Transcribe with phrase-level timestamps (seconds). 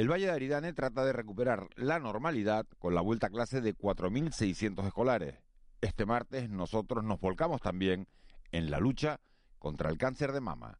[0.00, 3.76] El Valle de Aridane trata de recuperar la normalidad con la vuelta a clase de
[3.76, 5.34] 4.600 escolares.
[5.82, 8.08] Este martes nosotros nos volcamos también
[8.50, 9.20] en la lucha
[9.58, 10.78] contra el cáncer de mama.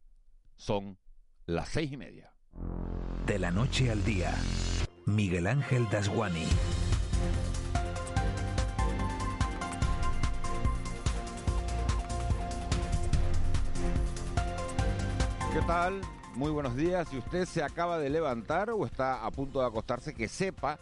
[0.55, 0.97] Son
[1.45, 2.33] las seis y media.
[3.27, 4.33] De la noche al día,
[5.05, 6.47] Miguel Ángel Dasguani.
[15.53, 16.01] ¿Qué tal?
[16.35, 17.09] Muy buenos días.
[17.09, 20.79] Si usted se acaba de levantar o está a punto de acostarse, que sepa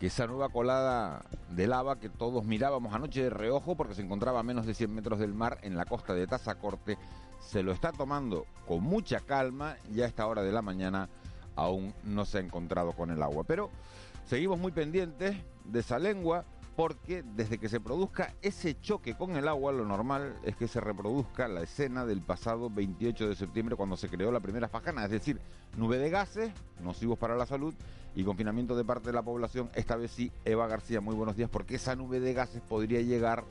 [0.00, 4.40] que esa nueva colada de lava que todos mirábamos anoche de reojo porque se encontraba
[4.40, 6.98] a menos de 100 metros del mar en la costa de Tazacorte,
[7.38, 9.76] se lo está tomando con mucha calma.
[9.92, 11.08] Ya a esta hora de la mañana
[11.54, 13.44] aún no se ha encontrado con el agua.
[13.44, 13.70] Pero
[14.26, 16.44] seguimos muy pendientes de esa lengua
[16.78, 20.80] porque desde que se produzca ese choque con el agua, lo normal es que se
[20.80, 25.10] reproduzca la escena del pasado 28 de septiembre cuando se creó la primera fajana, es
[25.10, 25.40] decir,
[25.76, 27.74] nube de gases nocivos para la salud
[28.14, 29.70] y confinamiento de parte de la población.
[29.74, 33.42] Esta vez sí, Eva García, muy buenos días, porque esa nube de gases podría llegar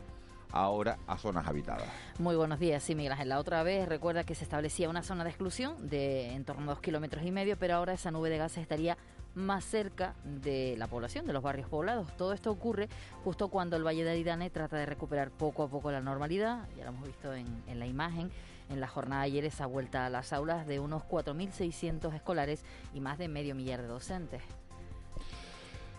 [0.54, 1.90] ahora a zonas habitadas.
[2.20, 3.28] Muy buenos días, sí, Miguel Ángel.
[3.28, 6.76] La otra vez recuerda que se establecía una zona de exclusión de en torno a
[6.76, 8.98] dos kilómetros y medio, pero ahora esa nube de gases estaría
[9.38, 12.16] más cerca de la población, de los barrios poblados.
[12.18, 12.90] Todo esto ocurre
[13.24, 16.84] justo cuando el Valle de Aridane trata de recuperar poco a poco la normalidad, ya
[16.84, 17.48] lo hemos visto en,
[17.80, 18.30] la imagen.
[18.70, 23.00] En la jornada de ayer esa vuelta a las aulas de unos 4.600 escolares y
[23.00, 24.42] más de medio millar de docentes.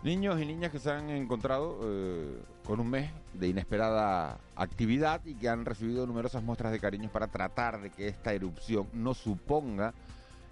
[0.03, 5.35] Niños y niñas que se han encontrado eh, con un mes de inesperada actividad y
[5.35, 9.95] que han recibido numerosas muestras de cariño para tratar de que esta erupción no suponga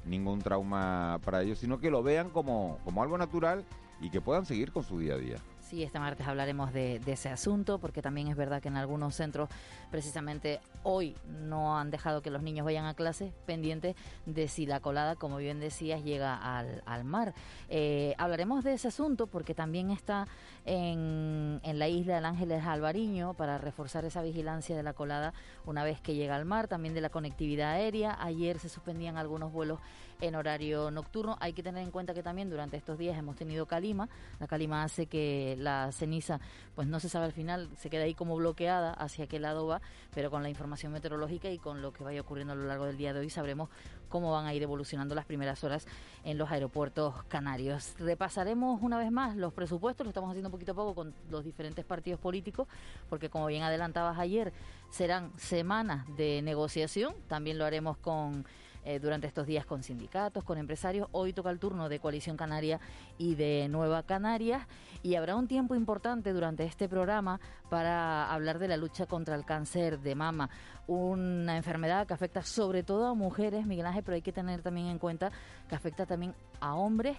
[0.07, 3.65] ningún trauma para ellos, sino que lo vean como, como algo natural
[4.01, 5.37] y que puedan seguir con su día a día.
[5.69, 9.49] Sí, este martes hablaremos de, ese asunto, porque también es verdad que en algunos centros,
[9.91, 13.97] precisamente hoy, no han dejado que los niños vayan a clase pendientes
[14.27, 17.35] de si la colada, como bien decías, llega al, al mar.
[17.69, 20.29] Eh, hablaremos de ese asunto porque también está
[20.67, 25.35] en, en la isla del Ángeles Alvariño para reforzar esa vigilancia de la colada
[25.65, 28.17] una vez que llega al mar, también de la conectividad aérea.
[28.21, 29.81] Ayer se suspendían algunos vuelos
[30.21, 31.37] en horario nocturno.
[31.41, 34.09] Hay que tener en cuenta que también durante estos días hemos tenido calima.
[34.41, 36.41] La calima hace que la ceniza,
[36.75, 39.81] pues no se sabe al final, se queda ahí como bloqueada hacia qué lado va,
[40.15, 42.97] pero con la información meteorológica y con lo que vaya ocurriendo a lo largo del
[42.97, 43.69] día de hoy sabremos
[44.09, 45.87] cómo van a ir evolucionando las primeras horas
[46.25, 47.95] en los aeropuertos canarios.
[47.99, 51.85] Repasaremos una vez más los presupuestos, lo estamos haciendo poquito a poco con los diferentes
[51.85, 52.69] partidos políticos,
[53.09, 54.53] porque como bien adelantabas ayer,
[54.91, 58.47] serán semanas de negociación, también lo haremos con
[58.87, 61.09] eh, durante estos días con sindicatos, con empresarios.
[61.11, 62.79] Hoy toca el turno de Coalición Canaria
[63.19, 64.65] y de Nueva Canarias
[65.03, 69.45] y habrá un tiempo importante durante este programa para hablar de la lucha contra el
[69.45, 70.51] cáncer de mama,
[70.87, 74.87] una enfermedad que afecta sobre todo a mujeres, Miguel Ángel, pero hay que tener también
[74.87, 75.33] en cuenta
[75.69, 77.17] que afecta también a hombres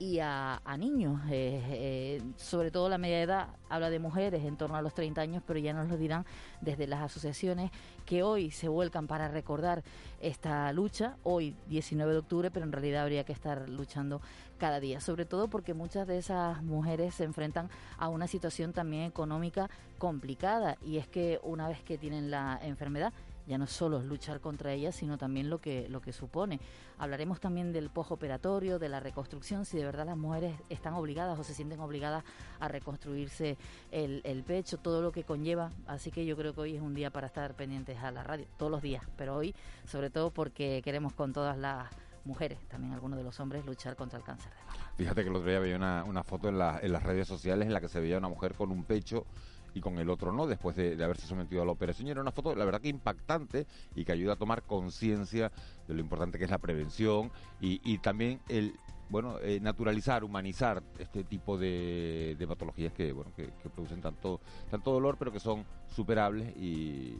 [0.00, 1.20] y a, niños.
[1.30, 5.20] Eh, eh, sobre todo la media edad habla de mujeres en torno a los 30
[5.20, 6.24] años, pero ya nos lo dirán
[6.62, 7.70] desde las asociaciones
[8.06, 9.84] que hoy se vuelcan para recordar
[10.22, 14.22] esta lucha, hoy 19 de octubre, pero en realidad habría que estar luchando
[14.56, 17.68] cada día, sobre todo porque muchas de esas mujeres se enfrentan
[17.98, 19.68] a una situación también económica
[19.98, 23.12] complicada y es que una vez que tienen la enfermedad,
[23.50, 26.60] ya no solo es luchar contra ella, sino también lo que, lo que supone.
[26.98, 31.42] Hablaremos también del postoperatorio, de la reconstrucción, si de verdad las mujeres están obligadas o
[31.42, 32.22] se sienten obligadas
[32.60, 33.58] a reconstruirse
[33.90, 35.72] el, pecho, todo lo que conlleva.
[35.88, 38.46] Así que yo creo que hoy es un día para estar pendientes a la radio,
[38.56, 39.52] todos los días, pero hoy
[39.84, 41.88] sobre todo porque queremos con todas las
[42.24, 44.92] mujeres, también algunos de los hombres, luchar contra el cáncer de mama.
[44.94, 47.72] Fíjate que el otro día veía una, una foto en, en las redes sociales en
[47.72, 49.26] la que se veía una mujer con un pecho
[49.74, 52.08] y con el otro no, después de, haberse sometido a la operación.
[52.08, 55.50] Era una foto, la verdad que impactante y que ayuda a tomar conciencia
[55.86, 57.30] de lo importante que es la prevención
[57.60, 58.74] y, también el
[59.10, 64.40] bueno eh, naturalizar, humanizar este tipo de, de patologías que bueno que, producen tanto
[64.70, 67.18] tanto dolor, pero que son superables y,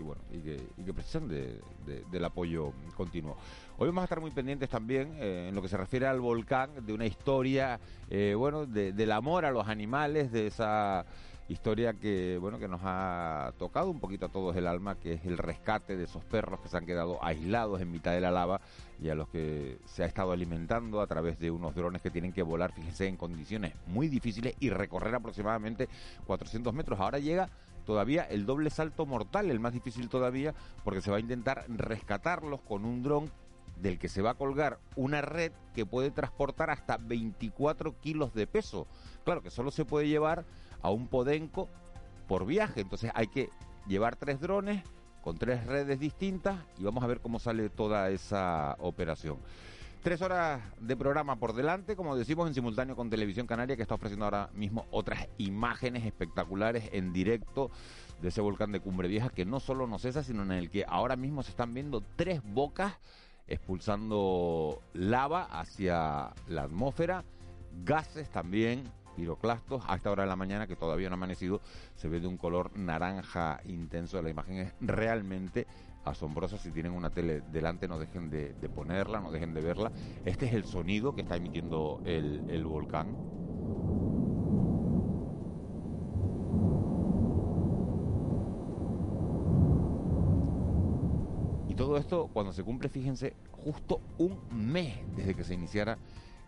[0.00, 3.36] bueno y que, y precisan de, de, del apoyo continuo.
[3.80, 6.84] Hoy vamos a estar muy pendientes también eh, en lo que se refiere al volcán,
[6.84, 7.78] de una historia,
[8.10, 11.06] eh, bueno, de, del amor a los animales, de esa
[11.48, 15.24] historia que bueno que nos ha tocado un poquito a todos el alma, que es
[15.24, 18.60] el rescate de esos perros que se han quedado aislados en mitad de la lava
[19.00, 22.32] y a los que se ha estado alimentando a través de unos drones que tienen
[22.32, 25.88] que volar, fíjense, en condiciones muy difíciles y recorrer aproximadamente
[26.26, 27.00] 400 metros.
[27.00, 27.48] Ahora llega
[27.86, 30.54] todavía el doble salto mortal, el más difícil todavía,
[30.84, 33.30] porque se va a intentar rescatarlos con un dron
[33.80, 38.46] del que se va a colgar una red que puede transportar hasta 24 kilos de
[38.46, 38.86] peso.
[39.24, 40.44] Claro que solo se puede llevar
[40.82, 41.68] a un podenco
[42.26, 43.50] por viaje, entonces hay que
[43.86, 44.82] llevar tres drones
[45.22, 49.38] con tres redes distintas y vamos a ver cómo sale toda esa operación.
[50.02, 53.96] Tres horas de programa por delante, como decimos, en simultáneo con Televisión Canaria, que está
[53.96, 57.70] ofreciendo ahora mismo otras imágenes espectaculares en directo
[58.22, 60.84] de ese volcán de Cumbre Vieja, que no solo no cesa, sino en el que
[60.86, 62.94] ahora mismo se están viendo tres bocas
[63.48, 67.24] expulsando lava hacia la atmósfera,
[67.84, 68.84] gases también,
[69.18, 71.60] piroclastos, a esta hora de la mañana que todavía no ha amanecido,
[71.96, 75.66] se ve de un color naranja intenso, la imagen es realmente
[76.04, 79.90] asombrosa, si tienen una tele delante no dejen de, ponerla, no dejen de verla,
[80.24, 83.16] este es el sonido que está emitiendo el, el volcán.
[91.78, 95.96] todo esto cuando se cumple, fíjense, justo un mes desde que se iniciara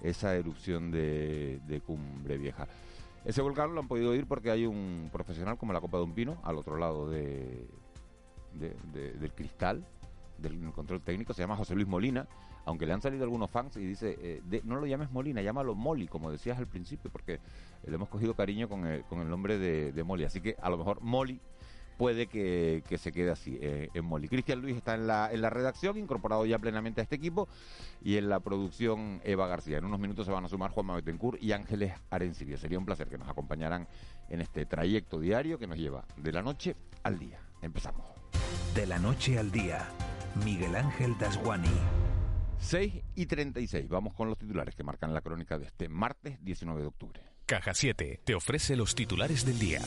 [0.02, 2.66] esa erupción de, Cumbre Vieja.
[3.24, 6.14] Ese volcán lo han podido ir porque hay un profesional como la Copa de un
[6.14, 7.66] Pino al otro lado de,
[8.54, 9.84] del cristal,
[10.38, 12.26] del control técnico, se llama José Luis Molina,
[12.64, 16.06] aunque le han salido algunos fans y dice, eh, no lo llames Molina, llámalo Molly,
[16.06, 17.40] como decías al principio, porque
[17.86, 20.24] le hemos cogido cariño con el, con el nombre de, de Molly.
[20.24, 21.40] Así que a lo mejor Molly
[22.00, 24.26] puede que, se quede así eh, en Molly.
[24.26, 27.46] Cristian Luis está en la, en la redacción, incorporado ya plenamente a este equipo,
[28.02, 29.76] y en la producción Eva García.
[29.76, 32.56] En unos minutos se van a sumar Juan Betancourt y Ángeles Arencibia.
[32.56, 33.86] Sería un placer que nos acompañaran
[34.30, 37.38] en este trayecto diario que nos lleva de la noche al día.
[37.60, 38.06] Empezamos.
[38.74, 39.86] De la noche al día,
[40.42, 41.68] Miguel Ángel Dasguani.
[42.60, 43.90] 6 y 36.
[43.90, 47.22] Vamos con los titulares que marcan la crónica de este martes 19 de octubre.
[47.44, 49.82] Caja 7 te ofrece los titulares del día.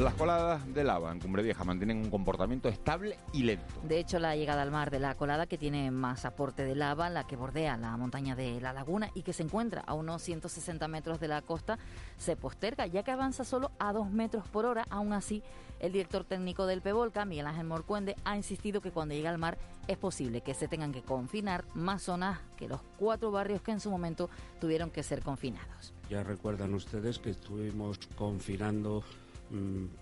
[0.00, 3.74] Las coladas de lava en Cumbre Vieja mantienen un comportamiento estable y lento.
[3.84, 7.08] De hecho, la llegada al mar de la colada, que tiene más aporte de lava,
[7.10, 10.88] la que bordea la montaña de la laguna y que se encuentra a unos 160
[10.88, 11.78] metros de la costa,
[12.18, 14.84] se posterga, ya que avanza solo a 2 metros por hora.
[14.90, 15.44] Aún así,
[15.78, 19.58] el director técnico del PEVOLCA, Miguel Ángel Morcuende, ha insistido que cuando llegue al mar
[19.86, 23.78] es posible que se tengan que confinar más zonas que los cuatro barrios que en
[23.78, 24.28] su momento
[24.60, 25.94] tuvieron que ser confinados.
[26.10, 29.04] Ya recuerdan ustedes que estuvimos confinando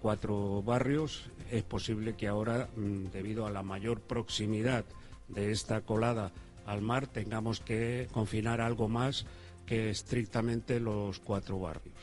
[0.00, 4.84] cuatro barrios, es posible que ahora, mm, debido a la mayor proximidad
[5.28, 6.32] de esta colada
[6.66, 9.26] al mar, tengamos que confinar algo más
[9.66, 11.96] que estrictamente los cuatro barrios.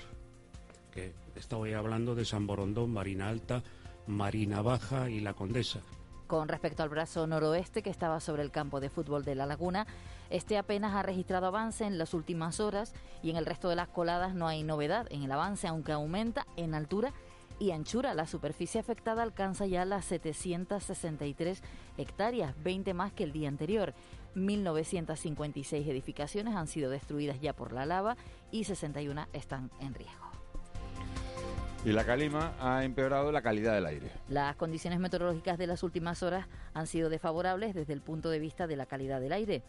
[0.91, 3.63] Que estoy hablando de San Borondón, Marina Alta,
[4.07, 5.81] Marina Baja y La Condesa.
[6.27, 9.87] Con respecto al brazo noroeste que estaba sobre el campo de fútbol de La Laguna,
[10.29, 12.93] este apenas ha registrado avance en las últimas horas
[13.23, 16.45] y en el resto de las coladas no hay novedad en el avance, aunque aumenta
[16.55, 17.13] en altura
[17.59, 18.13] y anchura.
[18.13, 21.61] La superficie afectada alcanza ya las 763
[21.97, 23.93] hectáreas, 20 más que el día anterior.
[24.35, 28.15] 1.956 edificaciones han sido destruidas ya por la lava
[28.51, 30.29] y 61 están en riesgo.
[31.85, 34.11] Y la calima ha empeorado la calidad del aire.
[34.27, 38.67] Las condiciones meteorológicas de las últimas horas han sido desfavorables desde el punto de vista
[38.67, 39.63] de la calidad del aire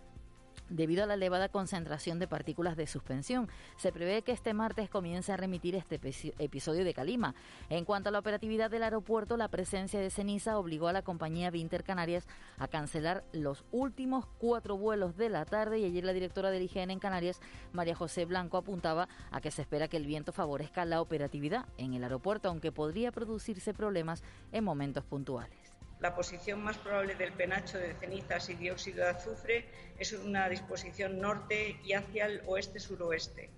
[0.71, 3.49] debido a la elevada concentración de partículas de suspensión.
[3.77, 6.01] Se prevé que este martes comience a remitir este
[6.39, 7.35] episodio de Calima.
[7.69, 11.51] En cuanto a la operatividad del aeropuerto, la presencia de ceniza obligó a la compañía
[11.51, 12.27] Vinter Canarias
[12.59, 16.91] a cancelar los últimos cuatro vuelos de la tarde y ayer la directora del IGN
[16.91, 17.41] en Canarias,
[17.73, 21.95] María José Blanco, apuntaba a que se espera que el viento favorezca la operatividad en
[21.95, 24.23] el aeropuerto, aunque podría producirse problemas
[24.53, 25.60] en momentos puntuales.
[26.01, 31.21] La posición más probable del penacho de cenizas y dióxido de azufre es una disposición
[31.21, 33.51] norte y hacia el oeste-suroeste.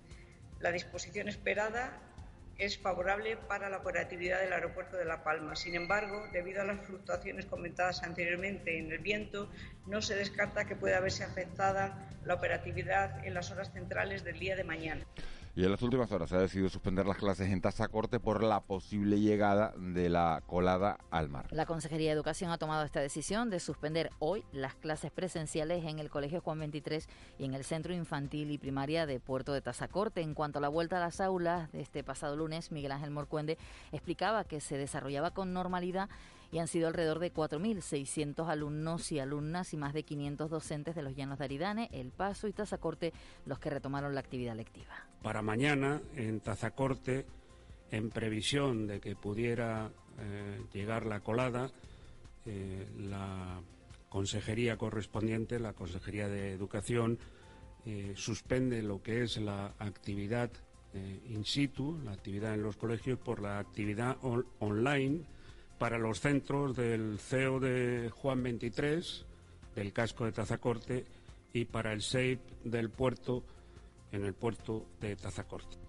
[0.59, 2.01] La disposición esperada
[2.57, 5.55] es favorable para la operatividad del aeropuerto de La Palma.
[5.55, 9.49] Sin embargo, debido a las fluctuaciones comentadas anteriormente en el viento,
[9.87, 14.57] no se descarta que pueda verse afectada la operatividad en las horas centrales del día
[14.57, 15.05] de mañana.
[15.55, 18.41] Y en las últimas horas se ha decidido suspender las clases en tasa corte por
[18.41, 21.45] la posible llegada de la colada al mar.
[21.51, 25.99] La Consejería de Educación ha tomado esta decisión de suspender hoy las clases presenciales en
[25.99, 27.07] el Colegio Juan 23
[27.37, 30.21] y en el Centro Infantil y Primaria de Puerto de Tazacorte.
[30.21, 33.59] En cuanto a la vuelta a las aulas de este pasado lunes, Miguel Ángel Morcuende
[33.91, 36.09] explicaba que se desarrollaba con normalidad
[36.53, 41.01] y han sido alrededor de 4.600 alumnos y alumnas y más de 500 docentes de
[41.01, 43.11] los Llanos de Aridane, El Paso y Tazacorte
[43.47, 44.93] los que retomaron la actividad lectiva.
[45.23, 47.25] Para mañana en Tazacorte,
[47.89, 51.71] en previsión de que pudiera eh, llegar la colada,
[52.45, 53.59] eh, la
[54.09, 57.17] consejería correspondiente, la Consejería de Educación,
[57.83, 60.51] eh, suspende lo que es la actividad
[61.27, 64.15] in situ, la actividad en los colegios, por la actividad
[64.59, 65.25] online
[65.83, 69.25] para los centros del CEO de Juan 23,
[69.75, 71.03] del casco de Tazacorte,
[71.51, 73.43] y para el SEIP del puerto,
[74.13, 75.82] en el puerto de Tazacorte.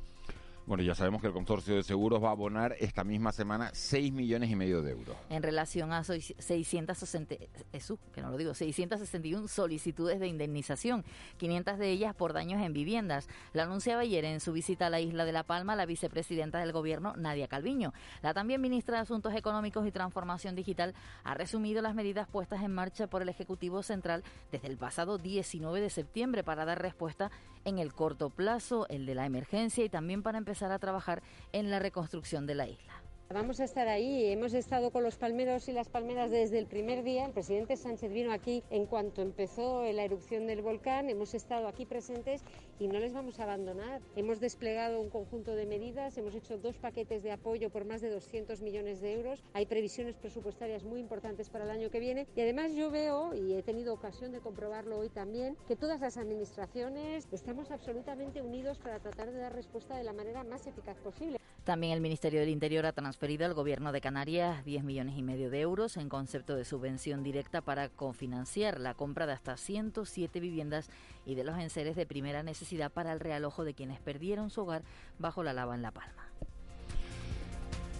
[0.66, 4.11] Bueno, ya sabemos que el consorcio de seguros va a abonar esta misma semana 6
[4.14, 5.14] millones y medio de euros.
[5.28, 7.37] En relación a 660,
[7.75, 11.04] eso, que no lo digo, 661 solicitudes de indemnización,
[11.37, 13.28] 500 de ellas por daños en viviendas.
[13.52, 16.73] La anunciaba ayer en su visita a la isla de La Palma la vicepresidenta del
[16.73, 17.92] gobierno, Nadia Calviño.
[18.23, 20.94] La también ministra de Asuntos Económicos y Transformación Digital
[21.25, 25.83] ha resumido las medidas puestas en marcha por el Ejecutivo Central desde el pasado 19
[25.83, 27.30] de septiembre para dar respuesta
[27.64, 31.71] en el corto plazo, el de la emergencia y también para empezar a trabajar en
[31.71, 33.04] la reconstrucción de la isla.
[33.33, 34.26] Vamos a estar ahí.
[34.26, 37.25] Hemos estado con los palmeros y las palmeras desde el primer día.
[37.25, 41.09] El presidente Sánchez vino aquí en cuanto empezó la erupción del volcán.
[41.09, 42.42] Hemos estado aquí presentes
[42.78, 44.00] y no les vamos a abandonar.
[44.16, 46.16] Hemos desplegado un conjunto de medidas.
[46.19, 49.43] Hemos hecho dos paquetes de apoyo por más de 200 millones de euros.
[49.52, 52.26] Hay previsiones presupuestarias muy importantes para el año que viene.
[52.35, 56.16] Y además yo veo, y he tenido ocasión de comprobarlo hoy también, que todas las
[56.16, 61.38] administraciones estamos absolutamente unidos para tratar de dar respuesta de la manera más eficaz posible.
[61.64, 65.49] También el Ministerio del Interior ha transferido al Gobierno de Canarias 10 millones y medio
[65.49, 70.90] de euros en concepto de subvención directa para cofinanciar la compra de hasta 107 viviendas
[71.25, 74.83] y de los enseres de primera necesidad para el realojo de quienes perdieron su hogar
[75.18, 76.28] bajo la lava en La Palma.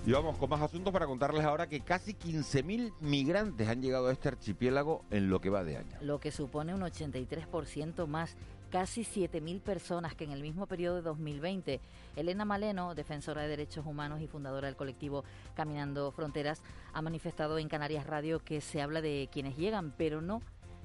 [0.06, 4.12] Y vamos con más asuntos para contarles ahora que casi 15.000 migrantes han llegado a
[4.12, 5.97] este archipiélago en lo que va de año.
[6.02, 8.37] Lo que supone un 83% más
[8.75, 11.80] casi 7.000 personas que en el mismo periodo de 2020.
[12.16, 15.23] Elena Maleno, defensora de derechos humanos y fundadora del colectivo
[15.54, 16.61] Caminando Fronteras,
[16.92, 20.42] ha manifestado en Canarias Radio que se habla de quienes llegan, pero no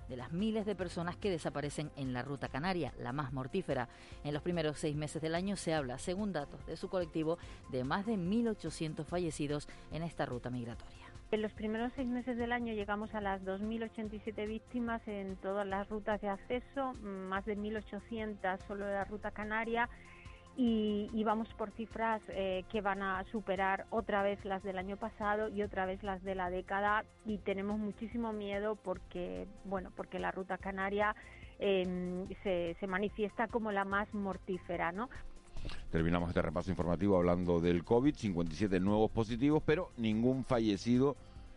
[0.09, 3.87] de las miles de personas que desaparecen en la ruta canaria, la más mortífera.
[4.23, 7.37] En los primeros seis meses del año se habla, según datos de su colectivo,
[7.71, 11.05] de más de 1.800 fallecidos en esta ruta migratoria.
[11.31, 15.87] En los primeros seis meses del año llegamos a las 2.087 víctimas en todas las
[15.87, 19.87] rutas de acceso, más de 1.800 solo de la ruta canaria
[20.61, 25.47] y, vamos por cifras eh, que van a superar otra vez las del año pasado
[25.47, 30.31] y otra vez las de la década y tenemos muchísimo miedo porque, bueno, porque la
[30.31, 31.15] ruta canaria
[31.59, 35.09] em, se, se manifiesta como la más mortífera, ¿no?
[35.91, 41.15] Terminamos este repaso informativo hablando del COVID, 57 nuevos positivos, pero ningún fallecido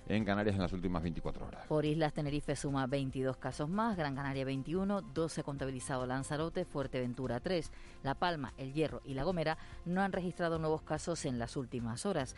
[0.08, 1.66] en Canarias en las últimas 24 horas.
[1.66, 7.70] Por islas, Tenerife suma 22 casos más, Gran Canaria 21, 12 contabilizado Lanzarote, Fuerteventura 3,
[8.02, 12.06] La Palma, El Hierro y La Gomera no han registrado nuevos casos en las últimas
[12.06, 12.34] horas.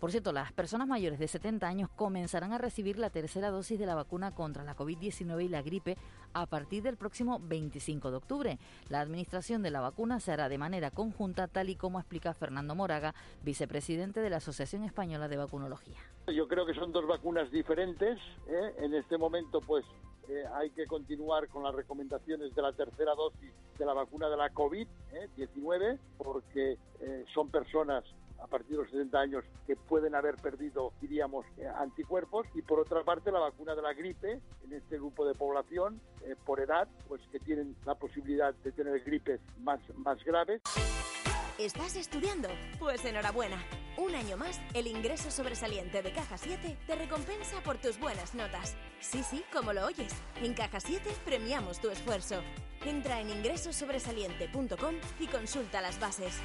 [0.00, 3.86] Por cierto, las personas mayores de 70 años comenzarán a recibir la tercera dosis de
[3.86, 5.96] la vacuna contra la COVID-19 y la gripe
[6.34, 8.58] a partir del próximo 25 de octubre.
[8.90, 12.74] La administración de la vacuna se hará de manera conjunta, tal y como explica Fernando
[12.74, 15.96] Moraga, vicepresidente de la Asociación Española de Vacunología.
[16.26, 18.18] Yo creo que son dos vacunas diferentes.
[18.48, 18.74] ¿eh?
[18.80, 19.86] En este momento, pues
[20.28, 24.36] eh, hay que continuar con las recomendaciones de la tercera dosis de la vacuna de
[24.36, 25.98] la COVID-19, ¿eh?
[26.18, 26.76] porque
[27.32, 28.04] son personas
[28.46, 32.46] a partir de los 70 años que pueden haber perdido, diríamos, eh, anticuerpos.
[32.54, 36.36] Y por otra parte, la vacuna de la gripe en este grupo de población, eh,
[36.44, 40.62] por edad, pues que tienen la posibilidad de tener gripes más, más graves.
[41.58, 42.48] ¿Estás estudiando?
[42.78, 43.56] Pues enhorabuena.
[43.96, 48.76] Un año más, el ingreso sobresaliente de Caja 7 te recompensa por tus buenas notas.
[49.00, 50.14] Sí, sí, como lo oyes.
[50.42, 52.42] En Caja 7 premiamos tu esfuerzo.
[52.84, 56.40] Entra en ingresosobresaliente.com y consulta las bases.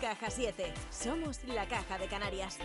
[0.00, 0.72] Caja 7.
[0.90, 2.58] Somos la Caja de Canarias.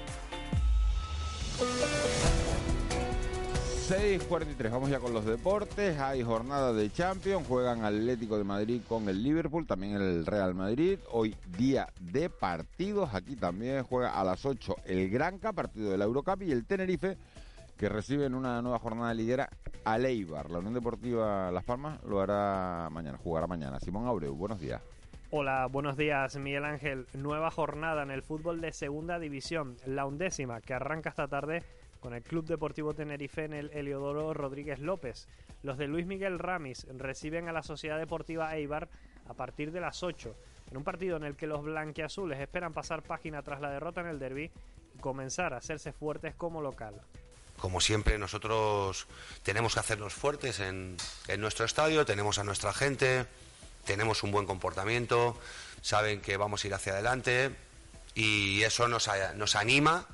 [3.90, 6.00] 6.43, vamos ya con los deportes.
[6.00, 11.00] Hay jornada de Champions, juegan Atlético de Madrid con el Liverpool, también el Real Madrid.
[11.12, 16.06] Hoy día de partidos, aquí también juega a las 8 el Granca, partido de la
[16.06, 17.18] Eurocup, y el Tenerife,
[17.78, 19.50] que recibe en una nueva jornada liguera
[19.84, 20.52] a Leibar.
[20.52, 23.80] La Unión Deportiva Las Palmas lo hará mañana, jugará mañana.
[23.80, 24.82] Simón Abreu, buenos días.
[25.32, 27.06] Hola, buenos días Miguel Ángel.
[27.14, 31.62] Nueva jornada en el fútbol de segunda división, la undécima, que arranca esta tarde
[32.00, 35.28] con el Club Deportivo Tenerife en el Heliodoro Rodríguez López.
[35.62, 38.90] Los de Luis Miguel Ramis reciben a la Sociedad Deportiva Eibar
[39.28, 40.36] a partir de las 8,
[40.72, 44.08] en un partido en el que los blanquiazules esperan pasar página tras la derrota en
[44.08, 44.50] el derby
[44.96, 47.00] y comenzar a hacerse fuertes como local.
[47.60, 49.06] como siempre, nosotros
[49.44, 53.28] tenemos que hacernos fuertes en, en nuestro estadio, tenemos a nuestra gente,
[53.90, 55.36] tenemos un buen comportamiento,
[55.82, 57.50] saben que vamos a ir hacia adelante
[58.14, 59.08] y eso nos,
[59.56, 60.06] anima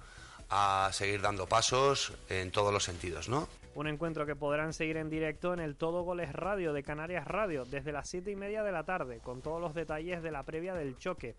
[0.49, 3.49] a seguir dando pasos en todos los sentidos, ¿no?
[3.73, 7.65] Un encuentro que podrán seguir en directo en el Todo Goles Radio de Canarias Radio
[7.65, 10.73] desde las 7 y media de la tarde, con todos los detalles de la previa
[10.73, 11.35] del choque.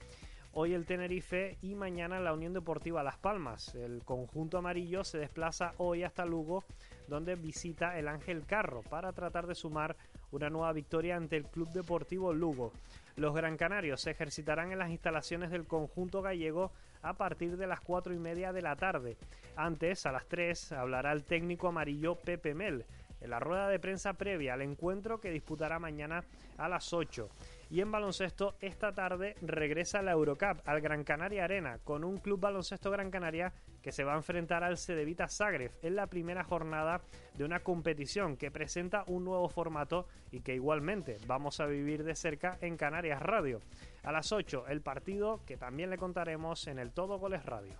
[0.52, 3.74] Hoy el Tenerife y mañana la Unión Deportiva Las Palmas.
[3.74, 6.64] El conjunto amarillo se desplaza hoy hasta Lugo,
[7.08, 9.96] donde visita el Ángel Carro para tratar de sumar
[10.32, 12.72] una nueva victoria ante el Club Deportivo Lugo.
[13.16, 17.80] Los Gran Canarios se ejercitarán en las instalaciones del conjunto gallego a partir de las
[17.80, 19.16] 4 y media de la tarde.
[19.56, 22.84] Antes, a las 3, hablará el técnico amarillo Pepe Mel
[23.20, 26.24] en la rueda de prensa previa al encuentro que disputará mañana
[26.58, 27.28] a las 8.
[27.70, 32.40] Y en baloncesto, esta tarde regresa la Eurocup al Gran Canaria Arena con un club
[32.40, 33.52] baloncesto Gran Canaria
[33.86, 37.02] que se va a enfrentar al Cedevita Zagreb en la primera jornada
[37.34, 42.16] de una competición que presenta un nuevo formato y que igualmente vamos a vivir de
[42.16, 43.60] cerca en Canarias Radio.
[44.02, 47.74] A las 8 el partido que también le contaremos en el Todo Goles Radio.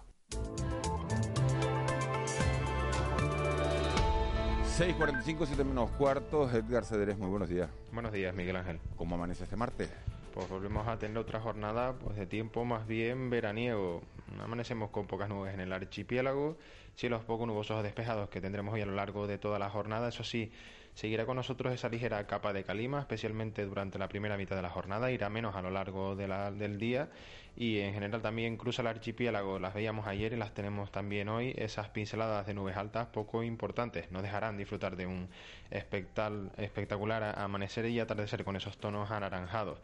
[4.78, 6.54] 6.45, 7 menos cuartos.
[6.54, 7.68] Edgar Cederes, muy buenos días.
[7.90, 8.78] Buenos días, Miguel Ángel.
[8.94, 9.90] ¿Cómo amanece este martes?
[10.32, 14.02] Pues volvemos a tener otra jornada pues de tiempo más bien veraniego.
[14.40, 16.56] Amanecemos con pocas nubes en el archipiélago,
[16.94, 20.08] cielos poco nubosos o despejados que tendremos hoy a lo largo de toda la jornada.
[20.08, 20.52] Eso sí,
[20.96, 24.70] Seguirá con nosotros esa ligera capa de calima, especialmente durante la primera mitad de la
[24.70, 27.10] jornada, irá menos a lo largo del día
[27.54, 31.52] y en general también cruza el archipiélago, las veíamos ayer y las tenemos también hoy,
[31.58, 35.28] esas pinceladas de nubes altas poco importantes, nos dejarán disfrutar de un
[35.70, 39.82] espectacular amanecer y atardecer con esos tonos anaranjados.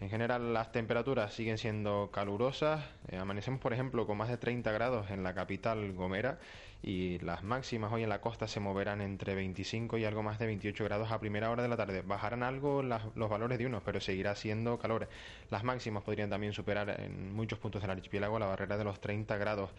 [0.00, 4.72] En general las temperaturas siguen siendo calurosas, eh, amanecemos por ejemplo con más de 30
[4.72, 6.38] grados en la capital Gomera
[6.82, 10.46] y las máximas hoy en la costa se moverán entre 25 y algo más de
[10.46, 12.02] 28 grados a primera hora de la tarde.
[12.02, 15.08] Bajarán algo los valores de unos, pero seguirá siendo calor.
[15.50, 19.36] Las máximas podrían también superar en muchos puntos del archipiélago la barrera de los 30
[19.36, 19.70] grados.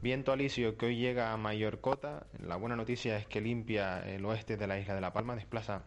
[0.00, 2.26] Viento alisio que hoy llega a mayor cota.
[2.38, 5.82] La buena noticia es que limpia el oeste de la isla de La Palma, desplaza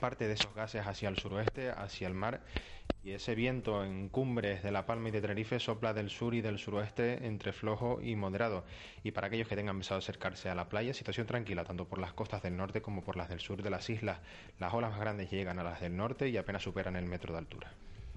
[0.00, 2.40] parte de esos gases hacia el suroeste, hacia el mar
[3.04, 6.40] y ese viento en cumbres de La Palma y de Tenerife sopla del sur y
[6.40, 8.64] del suroeste entre flojo y moderado.
[9.02, 12.14] Y para aquellos que tengan pensado acercarse a la playa, situación tranquila tanto por las
[12.14, 14.20] costas del norte como por las del sur de las islas.
[14.58, 17.38] Las olas más grandes llegan a las del norte y apenas superan el metro de
[17.38, 17.72] altura.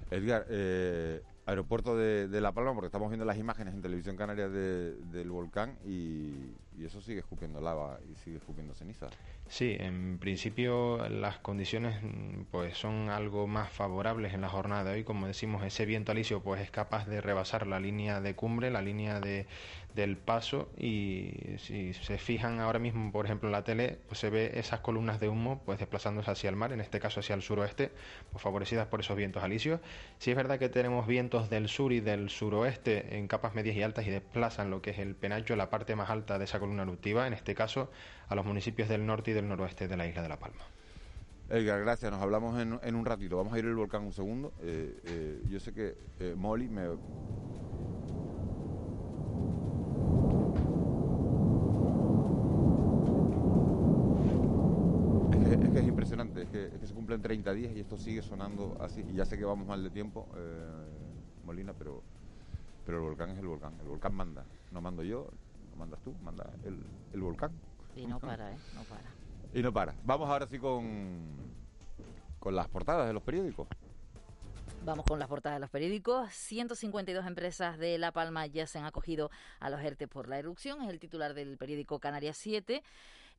[0.10, 5.30] Edgar, eh, aeropuerto de, La Palma, porque estamos viendo las imágenes en televisión canaria del
[5.30, 9.08] volcán y, y eso sigue escupiendo lava y sigue escupiendo ceniza.
[9.48, 14.92] Sí, en principio las condiciones mm, pues son algo más favorables en la jornada de
[14.92, 18.70] hoy, como decimos, ese viento alisio pues es capaz de rebasar la línea de cumbre,
[18.70, 19.48] la línea de,
[19.96, 24.30] del paso y si se fijan ahora mismo, por ejemplo, en la tele, pues se
[24.30, 27.42] ve esas columnas de humo pues desplazándose hacia el mar, en este caso hacia el
[27.42, 27.92] suroeste,
[28.32, 29.80] pues favorecidas por esos vientos alisios.
[30.20, 33.84] Sí es verdad que tenemos vientos del sur y del suroeste en capas medias y
[33.84, 36.84] altas y desplazan lo que es el penacho, la parte más alta de esa columna
[36.84, 37.90] eruptiva, en este caso
[38.28, 40.64] a los municipios del norte y del noroeste de la isla de La Palma.
[41.50, 42.12] Edgar, gracias.
[42.12, 43.38] Nos hablamos en, en un ratito.
[43.38, 44.54] Vamos a ir al volcán un segundo.
[44.62, 46.88] Eh, eh, yo sé que eh, Molly me
[55.64, 59.02] es que es impresionante, es que, se cumplen 30 días y esto sigue sonando así.
[59.02, 62.04] Y ya sé que vamos mal de tiempo, eh, Molina, pero,
[62.86, 63.74] pero el volcán es el volcán.
[63.82, 64.46] El volcán manda.
[64.72, 65.30] No mando yo,
[65.72, 67.52] no mandas tú, manda el, el volcán.
[67.96, 68.58] Y no para, ¿eh?
[68.76, 69.12] No para.
[69.54, 69.96] Y no para.
[70.04, 71.22] Vamos ahora sí con,
[72.40, 73.68] con las portadas de los periódicos.
[74.88, 76.32] Vamos con las portadas de los periódicos.
[76.32, 80.82] 152 empresas de La Palma ya se han acogido a los ERTE por la erupción.
[80.82, 82.84] Es el titular del periódico Canarias 7.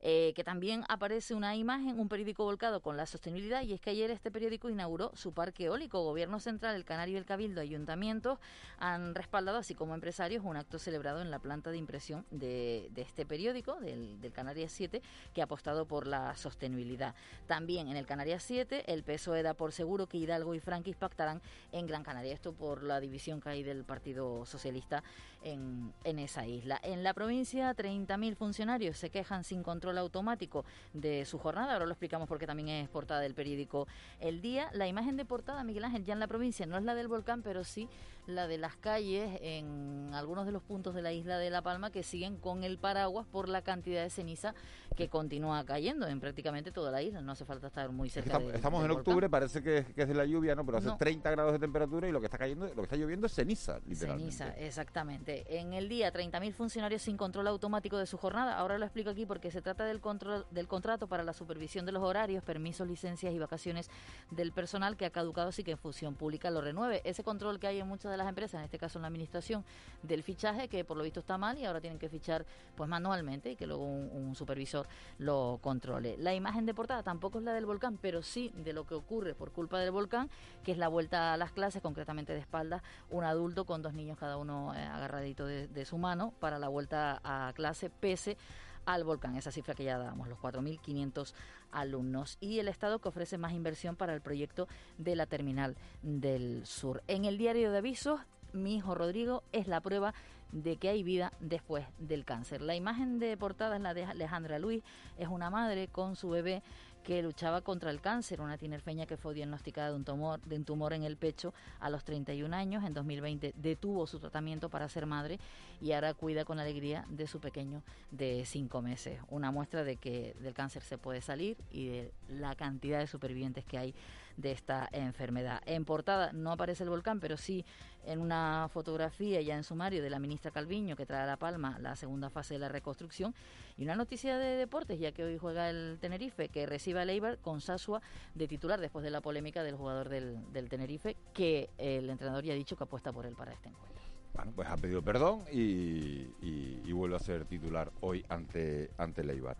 [0.01, 3.89] Eh, que también aparece una imagen, un periódico volcado con la sostenibilidad, y es que
[3.89, 6.01] ayer este periódico inauguró su parque eólico.
[6.03, 8.39] Gobierno Central, el Canario y el Cabildo, ayuntamientos
[8.77, 13.25] han respaldado, así como empresarios, un acto celebrado en la planta de impresión de, este
[13.25, 15.01] periódico, del, del, Canarias 7,
[15.33, 17.13] que ha apostado por la sostenibilidad.
[17.45, 21.41] También en el Canarias 7, el PSOE da por seguro que Hidalgo y Franquis pactarán
[21.73, 22.33] en Gran Canaria.
[22.33, 25.03] Esto por la división que hay del Partido Socialista
[25.43, 26.79] en, en esa isla.
[26.83, 31.73] En la provincia, 30.000 funcionarios se quejan sin control automático de su jornada.
[31.73, 33.87] Ahora lo explicamos porque también es portada del periódico
[34.19, 34.69] El Día.
[34.73, 37.41] La imagen de portada, Miguel Ángel, ya en la provincia, no es la del volcán,
[37.41, 37.87] pero sí
[38.29, 41.91] la de las calles en algunos de los puntos de la isla de La Palma
[41.91, 44.53] que siguen con el paraguas por la cantidad de ceniza
[44.95, 47.21] que continúa cayendo en prácticamente toda la isla.
[47.21, 48.27] No hace falta estar muy cerca.
[48.31, 49.31] Estamos, de- estamos del en octubre, volcán.
[49.31, 50.65] parece que, que es de la lluvia, ¿no?
[50.65, 50.97] Pero hace No.
[50.97, 53.79] 30 grados de temperatura y lo que está cayendo, lo que está lloviendo es ceniza,
[53.87, 54.31] literalmente.
[54.35, 55.59] Ceniza, exactamente.
[55.59, 58.57] En el día, 30.000 funcionarios sin control automático de su jornada.
[58.57, 61.91] Ahora lo explico aquí porque se trata del, control, del contrato para la supervisión de
[61.91, 63.89] los horarios, permisos, licencias y vacaciones
[64.31, 67.01] del personal que ha caducado sin que Función Pública lo renueve.
[67.05, 69.63] Ese control que hay en muchas de las empresas, en este caso en la administración,
[70.03, 73.51] del fichaje, que por lo visto está mal y ahora tienen que fichar pues manualmente
[73.51, 76.15] y que luego un, supervisor lo controle.
[76.17, 79.33] La imagen de portada tampoco es la del volcán, pero sí de lo que ocurre
[79.33, 80.29] por culpa del volcán,
[80.63, 84.17] que es la vuelta a las clases, concretamente de espaldas, un adulto con dos niños
[84.17, 88.37] cada uno eh, agarradito de, de su mano para la vuelta a clase, pese
[88.85, 91.33] al volcán, esa cifra que ya dábamos, los 4.500
[91.71, 92.37] alumnos.
[92.39, 97.03] Y el Estado que ofrece más inversión para el proyecto de la terminal del sur.
[97.07, 98.19] En el diario de avisos,
[98.53, 100.13] mi hijo Rodrigo es la prueba
[100.51, 102.61] de que hay vida después del cáncer.
[102.61, 104.83] La imagen de portada es la de Alejandra Luis,
[105.17, 106.63] es una madre con su bebé
[107.03, 110.65] que luchaba contra el cáncer, una tinerfeña que fue diagnosticada de un tumor, de un
[110.65, 112.83] tumor en el pecho a los 31 años.
[112.83, 115.39] En 2020 detuvo su tratamiento para ser madre
[115.81, 117.81] y ahora cuida con alegría de su pequeño
[118.11, 119.19] de cinco meses.
[119.29, 123.65] Una muestra de que del cáncer se puede salir y de la cantidad de supervivientes
[123.65, 123.95] que hay
[124.39, 125.61] de esta enfermedad.
[125.65, 127.65] En portada no aparece el volcán, pero sí
[128.05, 131.77] en una fotografía ya en sumario de la ministra Calviño que trae a La Palma
[131.79, 133.35] la segunda fase de la reconstrucción
[133.77, 137.37] y una noticia de deportes, ya que hoy juega el Tenerife, que recibe al Eibar
[137.39, 138.01] con Sasua
[138.35, 142.53] de titular después de la polémica del jugador del, del Tenerife, que el entrenador ya
[142.53, 143.99] ha dicho que apuesta por él para este encuentro.
[144.33, 149.29] Bueno, pues ha pedido perdón y, y- vuelve a ser titular hoy ante, ante el
[149.31, 149.55] Eibar.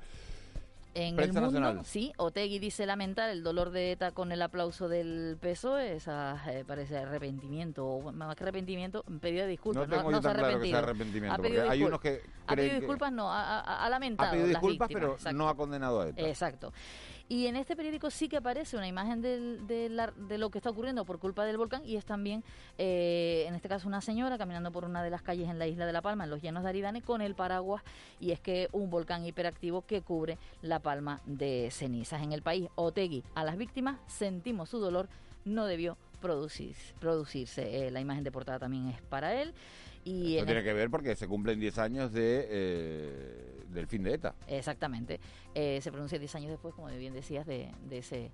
[0.96, 1.86] En Prensa el mundo, nacional.
[1.86, 6.66] sí, Otegui dice lamentar el dolor de ETA con el aplauso del PSOE, esa eh,
[6.66, 9.88] parece arrepentimiento, o más que arrepentimiento, pedido de disculpas.
[9.88, 10.80] No tengo se ha tan claro que sea arrepentido.
[10.80, 14.48] arrepentimiento, Ha porque hay unos que Ha pedido que- disculpas, no, ha, lamentado Ha pedido
[14.48, 15.38] las disculpas, víctimas, pero exacto.
[15.38, 16.22] no ha condenado a ETA.
[16.28, 16.74] Exacto.
[17.32, 21.06] Y en este periódico sí que aparece una imagen del- de, lo que está ocurriendo
[21.06, 22.44] por culpa del volcán y es también,
[22.80, 25.86] eh, en este caso, una señora caminando por una de las calles en la isla
[25.86, 27.84] de La Palma, en los llanos de Aridane, con el paraguas
[28.20, 32.24] y es que un volcán hiperactivo que cubre La Palma de cenizas.
[32.24, 35.08] En el país, Otegui, a las víctimas sentimos su dolor,
[35.46, 37.88] no debió producir, producirse.
[37.88, 39.54] Eh, la imagen de portada también es para él.
[40.06, 43.88] Y Eso en tiene el- que ver porque se cumplen 10 años de, eh, del
[43.88, 44.36] fin de ETA.
[44.48, 45.20] Exactamente.
[45.54, 48.32] Eh, se pronuncia 10 años después, como bien decías, de, de ese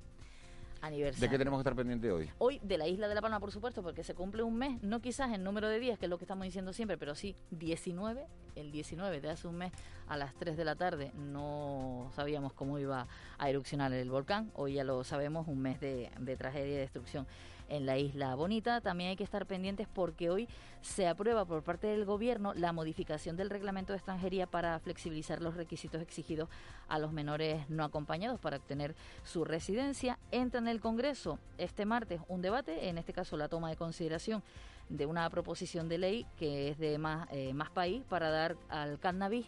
[0.82, 1.21] aniversario.
[1.28, 2.30] ¿De qué tenemos que estar pendientes hoy?
[2.38, 5.02] Hoy de la isla de La Palma, por supuesto, porque se cumple un mes, no
[5.02, 8.28] quizás en número de días, que es lo que estamos diciendo siempre, pero sí 19,
[8.56, 9.74] el 19 de hace un mes
[10.08, 13.08] a las 3 de la tarde no sabíamos cómo iba
[13.39, 17.26] a erupcionar el volcán, hoy ya lo sabemos, un mes de, de tragedia y destrucción
[17.69, 18.82] en la isla bonita.
[18.82, 20.47] También hay que estar pendientes porque hoy
[20.82, 25.56] se aprueba por parte del gobierno la modificación del reglamento de extranjería para flexibilizar los
[25.56, 26.49] requisitos exigidos
[26.88, 30.19] a los menores no acompañados para obtener su residencia.
[30.32, 34.43] Entra en el Congreso este martes un debate, en este caso la toma de consideración
[34.89, 38.99] de una proposición de ley que es de más, eh, más país para dar al
[38.99, 39.47] cannabis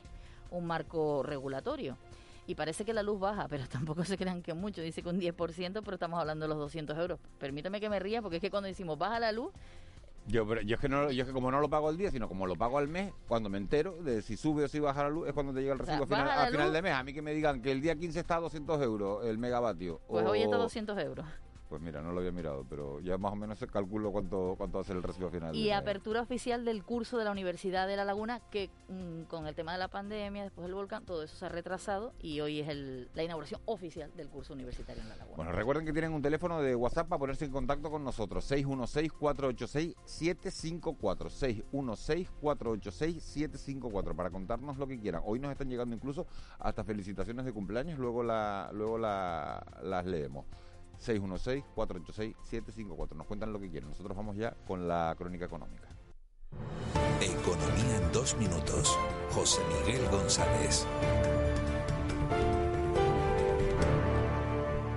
[0.50, 1.98] un marco regulatorio.
[2.48, 4.82] Y parece que la luz baja, pero tampoco se crean que mucho.
[4.82, 7.20] Dice que un 10%, pero estamos hablando de los 200 euros.
[7.40, 9.52] Permítame que me ría, porque es que cuando decimos baja la luz,
[10.28, 12.10] Yo, pero yo es que no, yo es que como no lo pago al día,
[12.12, 15.04] sino como lo pago al mes, cuando me entero de si sube o si baja
[15.04, 16.94] la luz, es cuando te llega el recibo final, baja la a final de mes.
[16.94, 20.00] A mí que me digan que el día 15 está a 200 euros el megavatio.
[20.08, 21.26] pues o- hoy está a 200 euros.
[21.70, 24.78] Pues mira, no lo había mirado, pero ya más o menos se calculo cuánto, cuánto
[24.78, 25.54] va a ser el recibo final.
[25.54, 29.56] Y apertura oficial del curso de la Universidad de La Laguna, que mm, con el
[29.56, 32.70] tema de la pandemia, después del volcán, todo eso se ha retrasado y hoy es
[32.70, 35.36] el- la inauguración oficial del curso universitario en La Laguna.
[35.36, 38.46] Bueno, recuerden que tienen un teléfono de WhatsApp para ponerse en contacto con nosotros.
[38.50, 41.30] 616-486-754.
[41.30, 45.22] 616-486-754 para contarnos lo que quieran.
[45.26, 46.28] Hoy nos están llegando incluso
[46.60, 50.46] hasta felicitaciones de cumpleaños, luego, la, luego la, las leemos.
[51.00, 53.16] 616-486-754.
[53.16, 53.90] Nos cuentan lo que quieren.
[53.90, 55.90] Nosotros vamos ya con la crónica económica.
[57.22, 58.98] Economía en dos minutos.
[59.32, 60.86] José Miguel González.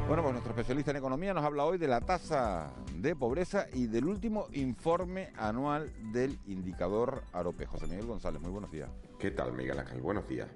[0.07, 3.87] Bueno, pues nuestro especialista en economía nos habla hoy de la tasa de pobreza y
[3.87, 7.67] del último informe anual del indicador AROPE.
[7.67, 8.91] José Miguel González, muy buenos días.
[9.21, 10.01] ¿Qué tal, Miguel Ángel?
[10.01, 10.49] Buenos días.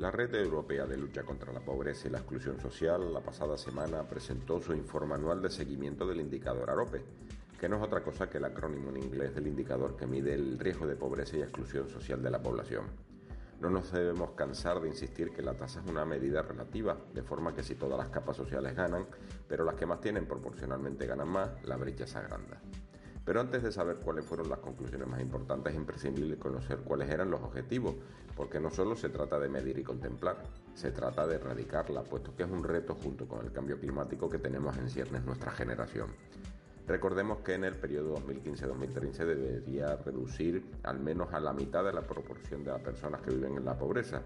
[0.00, 4.02] La Red Europea de Lucha contra la Pobreza y la Exclusión Social la pasada semana
[4.08, 7.04] presentó su informe anual de seguimiento del indicador AROPE,
[7.60, 10.58] que no es otra cosa que el acrónimo en inglés del indicador que mide el
[10.58, 12.86] riesgo de pobreza y exclusión social de la población.
[13.60, 17.54] No nos debemos cansar de insistir que la tasa es una medida relativa, de forma
[17.54, 19.04] que si todas las capas sociales ganan,
[19.46, 22.58] pero las que más tienen proporcionalmente ganan más, la brecha se agranda.
[23.22, 27.30] Pero antes de saber cuáles fueron las conclusiones más importantes, es imprescindible conocer cuáles eran
[27.30, 27.96] los objetivos,
[28.40, 30.38] porque no solo se trata de medir y contemplar,
[30.72, 34.38] se trata de erradicarla, puesto que es un reto junto con el cambio climático que
[34.38, 36.08] tenemos en ciernes nuestra generación.
[36.88, 41.92] Recordemos que en el periodo 2015-2030 se debería reducir al menos a la mitad de
[41.92, 44.22] la proporción de las personas que viven en la pobreza.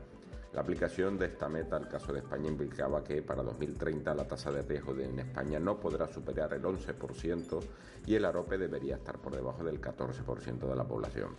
[0.53, 4.53] La aplicación de esta meta al caso de España implicaba que para 2030 la tasa
[4.53, 7.61] de riesgo en España no podrá superar el 11%
[8.07, 11.35] y el AROPE debería estar por debajo del 14% de la población.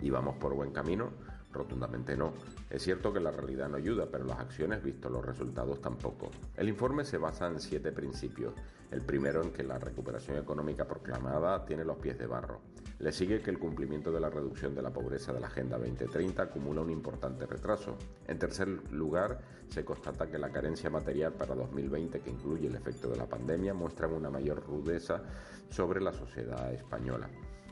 [0.00, 1.12] ¿Y vamos por buen camino?
[1.54, 2.34] Rotundamente no.
[2.68, 6.30] Es cierto que la realidad no ayuda, pero las acciones, visto los resultados, tampoco.
[6.56, 8.52] El informe se basa en siete principios.
[8.90, 12.60] El primero en que la recuperación económica proclamada tiene los pies de barro.
[12.98, 16.42] Le sigue que el cumplimiento de la reducción de la pobreza de la Agenda 2030
[16.42, 17.96] acumula un importante retraso.
[18.26, 23.08] En tercer lugar, se constata que la carencia material para 2020, que incluye el efecto
[23.08, 25.22] de la pandemia, muestra una mayor rudeza
[25.70, 27.28] sobre la sociedad española.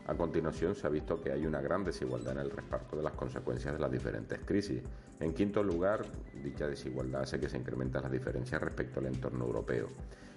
[0.07, 3.13] A continuación, se ha visto que hay una gran desigualdad en el reparto de las
[3.13, 4.83] consecuencias de las diferentes crisis.
[5.21, 6.05] En quinto lugar,
[6.43, 9.89] dicha desigualdad hace que se incrementen las diferencias respecto al entorno europeo.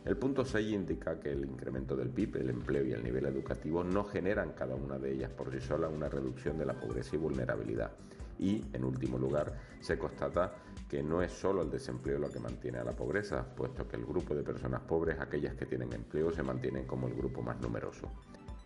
[0.06, 3.84] El punto 6 indica que el incremento del PIB, el empleo y el nivel educativo
[3.84, 7.19] no generan cada una de ellas por sí sola una reducción de la pobreza y
[7.19, 7.91] vulnerabilidad.
[8.38, 9.51] Y, en último lugar,
[9.82, 10.54] se constata
[10.88, 14.06] que no es solo el desempleo lo que mantiene a la pobreza, puesto que el
[14.06, 18.12] grupo de personas pobres, aquellas que tienen empleo, se mantienen como el grupo más numeroso.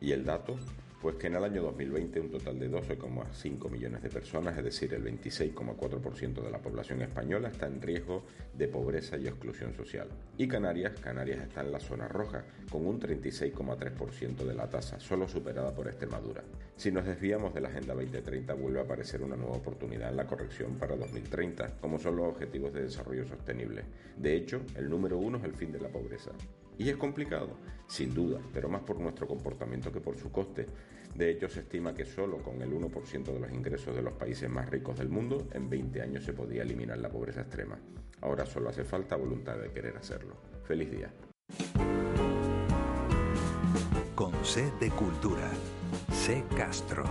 [0.02, 0.56] ¿Y el dato?
[1.02, 4.94] Pues que en el año 2020 un total de 12,5 millones de personas, es decir,
[4.94, 10.10] el 26,4% de la población española, está en riesgo de pobreza y exclusión social.
[10.38, 15.28] Y Canarias, Canarias está en la zona roja, con un 36,3% de la tasa, solo
[15.30, 16.44] superada por Extremadura.
[16.76, 20.28] Si nos desviamos de la Agenda 2030, vuelve a aparecer una nueva oportunidad en la
[20.28, 23.84] corrección para 2030, como son los Objetivos de Desarrollo Sostenible.
[24.18, 26.32] De hecho, el número uno es el fin de la pobreza.
[26.80, 27.58] ¿Y es complicado?
[27.88, 30.66] Sin duda, pero más por nuestro comportamiento que por su coste.
[31.14, 34.50] De hecho, se estima que solo con el 1% de los ingresos de los países
[34.50, 37.78] más ricos del mundo, en 20 años se podía eliminar la pobreza extrema.
[38.22, 40.38] Ahora solo hace falta voluntad de querer hacerlo.
[40.64, 41.12] Feliz día.
[44.16, 45.52] Con C de Cultura.
[46.14, 47.04] C Castro.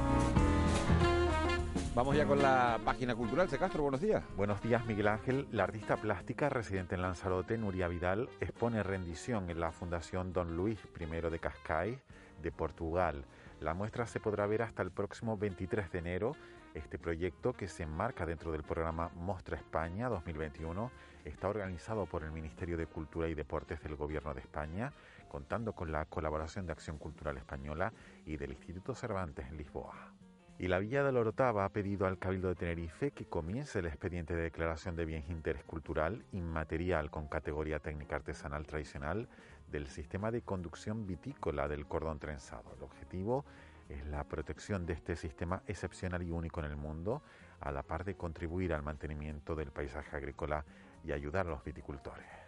[1.98, 3.48] Vamos ya con la página cultural.
[3.48, 3.58] C.
[3.58, 4.22] Castro, buenos días.
[4.36, 5.48] Buenos días, Miguel Ángel.
[5.50, 10.78] La artista plástica residente en Lanzarote, Nuria Vidal, expone rendición en la Fundación Don Luis
[10.96, 11.98] I de Cascais,
[12.40, 13.24] de Portugal.
[13.60, 16.36] La muestra se podrá ver hasta el próximo 23 de enero.
[16.72, 20.92] Este proyecto, que se enmarca dentro del programa Mostra España 2021,
[21.24, 24.92] está organizado por el Ministerio de Cultura y Deportes del Gobierno de España,
[25.28, 27.92] contando con la colaboración de Acción Cultural Española
[28.24, 30.07] y del Instituto Cervantes en Lisboa.
[30.60, 34.34] Y la Villa de Lorotava ha pedido al Cabildo de Tenerife que comience el expediente
[34.34, 39.28] de declaración de bien interés cultural inmaterial con categoría técnica artesanal tradicional
[39.70, 42.74] del sistema de conducción vitícola del cordón trenzado.
[42.76, 43.44] El objetivo
[43.88, 47.22] es la protección de este sistema excepcional y único en el mundo,
[47.60, 50.64] a la par de contribuir al mantenimiento del paisaje agrícola
[51.04, 52.47] y ayudar a los viticultores.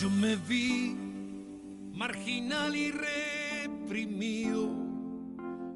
[0.00, 0.96] Yo me vi
[1.92, 4.70] marginal y reprimido,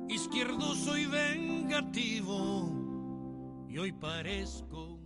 [0.08, 2.70] izquierdoso y vengativo,
[3.68, 4.98] y hoy parezco.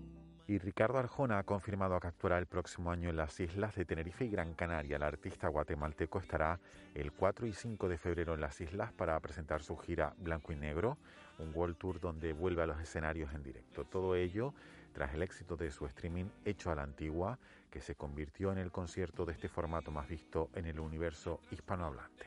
[0.46, 4.24] Y Ricardo Arjona ha confirmado que actuará el próximo año en las islas de Tenerife
[4.24, 4.98] y Gran Canaria.
[4.98, 6.61] El artista guatemalteco estará
[6.94, 10.57] el 4 y 5 de febrero en las islas para presentar su gira Blanco y
[10.57, 10.96] Negro,
[11.40, 13.85] un World Tour donde vuelve a los escenarios en directo.
[13.85, 14.54] Todo ello
[14.92, 17.38] tras el éxito de su streaming hecho a la antigua,
[17.70, 22.26] que se convirtió en el concierto de este formato más visto en el universo hispanohablante.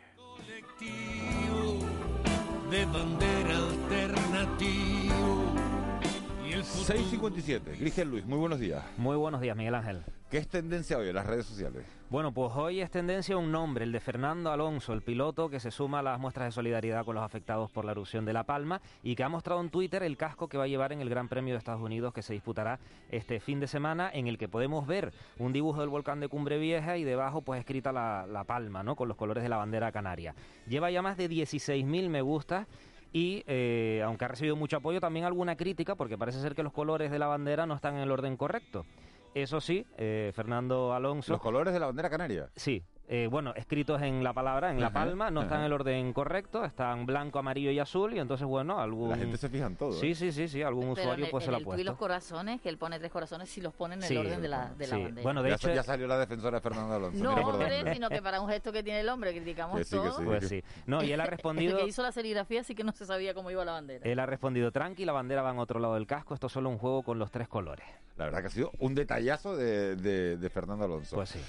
[6.52, 8.84] 657, Grigel Luis, muy buenos días.
[8.98, 10.04] Muy buenos días, Miguel Ángel.
[10.30, 11.86] ¿Qué es tendencia hoy en las redes sociales?
[12.10, 15.72] Bueno, pues hoy es tendencia un nombre, el de Fernando Alonso, el piloto que se
[15.72, 18.82] suma a las muestras de solidaridad con los afectados por la erupción de La Palma
[19.02, 21.30] y que ha mostrado en Twitter el casco que va a llevar en el Gran
[21.30, 24.86] Premio de Estados Unidos que se disputará este fin de semana, en el que podemos
[24.86, 28.84] ver un dibujo del volcán de Cumbre Vieja y debajo pues escrita la, la Palma,
[28.84, 28.98] ¿no?
[28.98, 30.36] Con los colores de la bandera canaria.
[30.68, 32.68] Lleva ya más de 16.000 me gustas
[33.12, 36.74] y eh, aunque ha recibido mucho apoyo, también alguna crítica porque parece ser que los
[36.74, 38.86] colores de la bandera no están en el orden correcto.
[39.34, 41.32] Eso sí, eh, Fernando Alonso...
[41.32, 42.50] ¿Los colores de la bandera canaria?
[42.56, 45.66] Sí, eh, bueno, escritos en la palabra, en la Ajá, palma, no están en ajá.
[45.68, 49.10] el orden correcto, están blanco, amarillo y azul, y entonces, bueno, algún...
[49.10, 49.92] La gente se fija en todo.
[49.92, 50.16] Sí, ¿eh?
[50.16, 51.92] sí, sí, sí, algún Pero usuario en pues se en lo ha el tuit puesto.
[51.92, 54.48] los corazones, que él pone tres corazones, si los pone en el Sí, orden de
[54.48, 55.04] la, de la sí.
[55.04, 55.24] bandera.
[55.24, 57.22] Bueno, de ya, hecho- ya salió la defensora de Fernando Alonso.
[57.22, 60.08] no, hombre, sino que para un gesto que tiene el hombre, criticamos Que sí, que
[60.08, 60.18] todo.
[60.18, 60.24] sí.
[60.24, 60.64] Pues sí.
[60.86, 61.80] No, y él ha respondido...
[61.80, 64.10] que hizo la serigrafía sí que no se sabía cómo iba la bandera.
[64.10, 66.70] Él ha respondido, tranqui, la bandera va en otro lado del casco, esto es solo
[66.70, 67.86] un juego con los tres colores.
[68.16, 71.18] La verdad que ha sido un detallazo de, de- de Fernando Alonso.
[71.18, 71.40] Pues sí.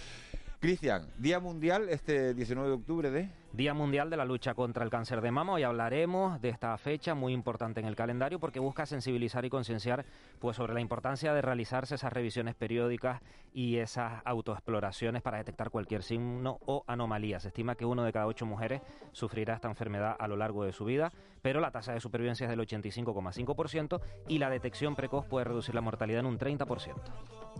[0.63, 3.42] Cristian, Día Mundial este 19 de octubre de...
[3.53, 5.53] Día Mundial de la Lucha contra el Cáncer de Mama.
[5.53, 10.07] Hoy hablaremos de esta fecha muy importante en el calendario porque busca sensibilizar y concienciar
[10.39, 13.21] pues, sobre la importancia de realizarse esas revisiones periódicas
[13.53, 17.41] y esas autoexploraciones para detectar cualquier signo o anomalía.
[17.41, 18.81] Se estima que uno de cada ocho mujeres
[19.13, 21.13] sufrirá esta enfermedad a lo largo de su vida,
[21.43, 25.83] pero la tasa de supervivencia es del 85,5% y la detección precoz puede reducir la
[25.83, 26.95] mortalidad en un 30%.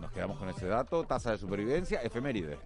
[0.01, 2.57] Nos quedamos con ese dato, tasa de supervivencia, efeméride.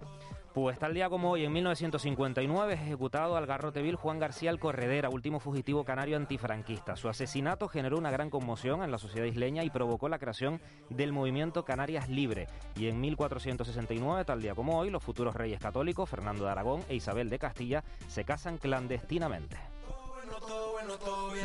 [0.58, 4.58] Pues tal día como hoy, en 1959, es ejecutado al garrote vil Juan García el
[4.60, 6.96] Corredera, último fugitivo canario antifranquista.
[6.96, 11.14] Su asesinato generó una gran conmoción en la sociedad isleña y provocó la creación del
[11.14, 12.48] movimiento Canarias Libre.
[12.76, 16.96] Y en 1469, tal día como hoy, los futuros reyes católicos, Fernando de Aragón e
[16.96, 19.58] Isabel de Castilla, se casan clandestinamente.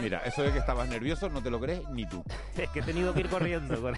[0.01, 2.25] Mira, eso de que estabas nervioso no te lo crees ni tú.
[2.57, 3.79] Es que he tenido que ir corriendo.
[3.83, 3.95] con-